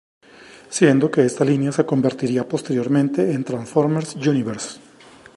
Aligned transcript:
Siendo 0.69 1.11
que 1.11 1.25
esta 1.25 1.45
línea 1.45 1.71
se 1.71 1.85
convertiría 1.85 2.49
posteriormente 2.49 3.33
en 3.33 3.43
Transformers 3.43 4.15
Universe. 4.15 4.79